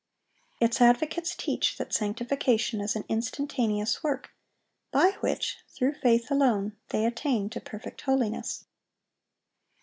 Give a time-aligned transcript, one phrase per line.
[0.59, 4.31] Its advocates teach that sanctification is an instantaneous work,
[4.91, 8.65] by which, through faith alone, they attain to perfect holiness.